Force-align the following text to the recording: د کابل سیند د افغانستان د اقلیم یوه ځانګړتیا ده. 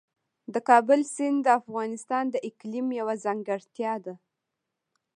د 0.53 0.55
کابل 0.69 0.99
سیند 1.13 1.39
د 1.43 1.47
افغانستان 1.59 2.23
د 2.29 2.35
اقلیم 2.49 2.87
یوه 2.99 3.15
ځانګړتیا 3.25 3.93
ده. 4.05 4.13